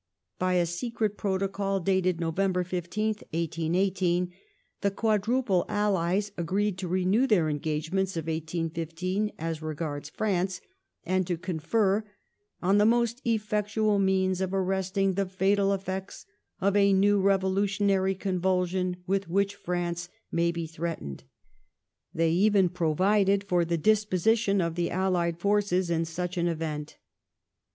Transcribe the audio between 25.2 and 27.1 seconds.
j forces in such an event.